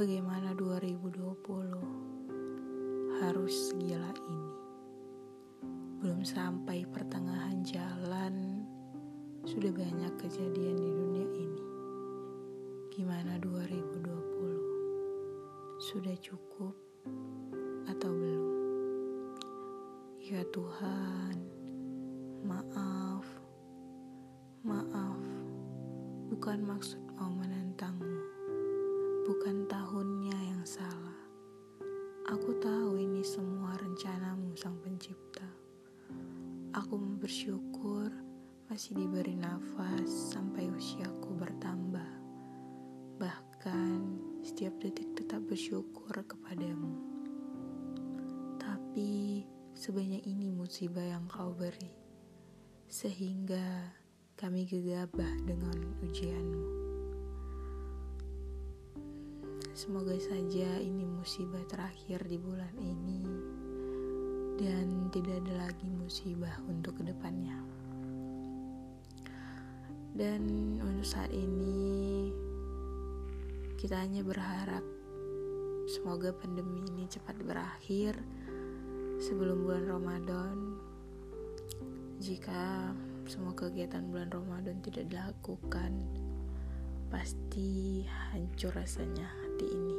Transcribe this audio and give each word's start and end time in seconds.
Bagaimana 0.00 0.56
2020 0.56 3.20
harus 3.20 3.52
segila 3.68 4.08
ini? 4.16 4.48
Belum 6.00 6.24
sampai 6.24 6.88
pertengahan 6.88 7.60
jalan, 7.60 8.64
sudah 9.44 9.68
banyak 9.68 10.08
kejadian 10.16 10.80
di 10.80 10.88
dunia 10.88 11.28
ini. 11.36 11.60
Gimana 12.96 13.36
2020? 13.44 15.84
Sudah 15.92 16.16
cukup 16.24 16.72
atau 17.84 18.08
belum? 18.08 18.56
Ya 20.16 20.40
Tuhan, 20.48 21.36
maaf, 22.48 23.28
maaf, 24.64 25.20
bukan 26.32 26.64
maksud 26.64 27.04
mau 27.20 27.28
menentangmu, 27.28 28.19
bukan 29.30 29.62
tahunnya 29.70 30.34
yang 30.34 30.66
salah. 30.66 31.22
Aku 32.34 32.50
tahu 32.58 32.98
ini 32.98 33.22
semua 33.22 33.78
rencanamu 33.78 34.58
Sang 34.58 34.74
Pencipta. 34.82 35.46
Aku 36.74 36.98
bersyukur 36.98 38.10
masih 38.66 38.98
diberi 38.98 39.38
nafas 39.38 40.34
sampai 40.34 40.66
usiaku 40.74 41.38
bertambah. 41.38 42.10
Bahkan 43.22 43.98
setiap 44.42 44.74
detik 44.82 45.14
tetap 45.14 45.46
bersyukur 45.46 46.10
kepadamu. 46.26 46.98
Tapi 48.58 49.46
sebanyak 49.78 50.26
ini 50.26 50.50
musibah 50.50 51.06
yang 51.06 51.30
kau 51.30 51.54
beri. 51.54 51.94
Sehingga 52.90 53.94
kami 54.34 54.66
gegabah 54.66 55.38
dengan 55.46 55.78
ujianmu. 56.02 56.79
Semoga 59.70 60.18
saja 60.18 60.82
ini 60.82 61.06
musibah 61.06 61.62
terakhir 61.70 62.26
di 62.26 62.34
bulan 62.42 62.74
ini 62.74 63.22
dan 64.58 65.06
tidak 65.14 65.46
ada 65.46 65.70
lagi 65.70 65.86
musibah 65.86 66.58
untuk 66.66 66.98
ke 66.98 67.06
depannya. 67.06 67.54
Dan 70.10 70.42
untuk 70.82 71.06
saat 71.06 71.30
ini 71.30 72.34
kita 73.78 73.94
hanya 73.94 74.26
berharap 74.26 74.82
semoga 75.86 76.34
pandemi 76.34 76.82
ini 76.90 77.06
cepat 77.06 77.38
berakhir 77.38 78.18
sebelum 79.22 79.70
bulan 79.70 79.86
Ramadan. 79.86 80.56
Jika 82.18 82.90
semua 83.30 83.54
kegiatan 83.54 84.02
bulan 84.10 84.34
Ramadan 84.34 84.82
tidak 84.82 85.14
dilakukan, 85.14 85.94
pasti 87.20 88.00
hancur 88.32 88.72
rasanya 88.72 89.28
hati 89.28 89.68
ini. 89.68 89.96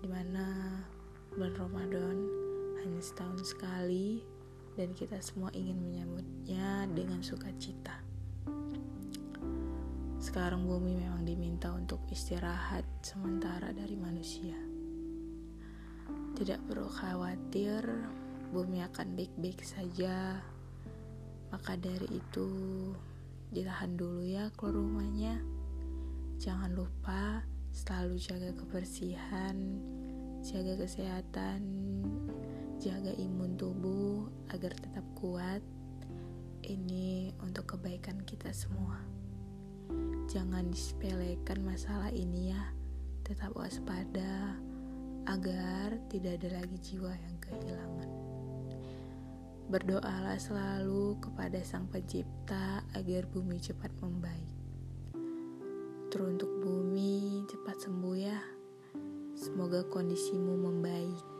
Di 0.00 0.08
mana 0.08 0.80
bulan 1.36 1.52
Ramadan 1.52 2.16
hanya 2.80 2.96
setahun 3.04 3.52
sekali 3.52 4.24
dan 4.72 4.96
kita 4.96 5.20
semua 5.20 5.52
ingin 5.52 5.76
menyambutnya 5.76 6.88
dengan 6.96 7.20
sukacita. 7.20 7.92
Sekarang 10.16 10.64
bumi 10.64 10.96
memang 10.96 11.28
diminta 11.28 11.68
untuk 11.76 12.00
istirahat 12.08 12.88
sementara 13.04 13.68
dari 13.76 14.00
manusia. 14.00 14.56
Tidak 16.40 16.72
perlu 16.72 16.88
khawatir, 16.88 17.84
bumi 18.48 18.80
akan 18.80 19.12
baik-baik 19.12 19.60
saja. 19.60 20.40
Maka 21.52 21.76
dari 21.76 22.16
itu, 22.16 22.48
ditahan 23.52 23.92
dulu 23.92 24.24
ya 24.24 24.48
keluar 24.56 24.80
rumahnya. 24.80 25.55
Jangan 26.46 26.78
lupa 26.78 27.42
selalu 27.74 28.22
jaga 28.22 28.54
kebersihan, 28.54 29.82
jaga 30.46 30.78
kesehatan, 30.78 31.58
jaga 32.78 33.10
imun 33.18 33.58
tubuh 33.58 34.30
agar 34.54 34.70
tetap 34.78 35.02
kuat. 35.18 35.58
Ini 36.62 37.34
untuk 37.42 37.74
kebaikan 37.74 38.22
kita 38.22 38.54
semua. 38.54 39.02
Jangan 40.30 40.70
disepelekan 40.70 41.66
masalah 41.66 42.14
ini 42.14 42.54
ya. 42.54 42.62
Tetap 43.26 43.50
waspada 43.58 44.54
agar 45.26 45.98
tidak 46.06 46.38
ada 46.38 46.62
lagi 46.62 46.78
jiwa 46.78 47.10
yang 47.10 47.36
kehilangan. 47.42 48.10
Berdoalah 49.66 50.38
selalu 50.38 51.18
kepada 51.18 51.58
Sang 51.66 51.90
Pencipta 51.90 52.86
agar 52.94 53.26
bumi 53.26 53.58
cepat 53.58 53.90
membaik. 53.98 54.54
Teruntuk 56.06 56.45
Semoga 59.56 59.80
kondisimu 59.88 60.52
membaik. 60.68 61.35